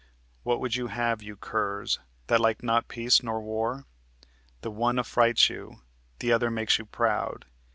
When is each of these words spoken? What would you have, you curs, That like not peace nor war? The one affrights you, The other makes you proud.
What 0.41 0.59
would 0.59 0.75
you 0.75 0.87
have, 0.87 1.21
you 1.21 1.37
curs, 1.37 1.99
That 2.25 2.39
like 2.41 2.63
not 2.63 2.87
peace 2.87 3.21
nor 3.21 3.39
war? 3.39 3.85
The 4.61 4.71
one 4.71 4.97
affrights 4.97 5.47
you, 5.47 5.83
The 6.17 6.31
other 6.31 6.49
makes 6.49 6.79
you 6.79 6.87
proud. 6.87 7.45